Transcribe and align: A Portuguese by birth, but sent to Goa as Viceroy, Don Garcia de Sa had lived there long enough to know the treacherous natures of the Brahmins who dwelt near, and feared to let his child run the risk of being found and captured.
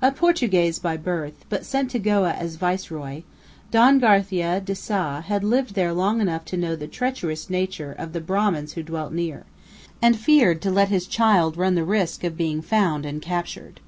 A 0.00 0.12
Portuguese 0.12 0.78
by 0.78 0.96
birth, 0.96 1.44
but 1.48 1.66
sent 1.66 1.90
to 1.90 1.98
Goa 1.98 2.32
as 2.34 2.54
Viceroy, 2.54 3.22
Don 3.72 3.98
Garcia 3.98 4.60
de 4.60 4.72
Sa 4.72 5.20
had 5.22 5.42
lived 5.42 5.74
there 5.74 5.92
long 5.92 6.20
enough 6.20 6.44
to 6.44 6.56
know 6.56 6.76
the 6.76 6.86
treacherous 6.86 7.50
natures 7.50 7.96
of 7.98 8.12
the 8.12 8.20
Brahmins 8.20 8.74
who 8.74 8.84
dwelt 8.84 9.12
near, 9.12 9.46
and 10.00 10.16
feared 10.16 10.62
to 10.62 10.70
let 10.70 10.90
his 10.90 11.08
child 11.08 11.56
run 11.56 11.74
the 11.74 11.82
risk 11.82 12.22
of 12.22 12.36
being 12.36 12.62
found 12.62 13.04
and 13.04 13.20
captured. 13.20 13.80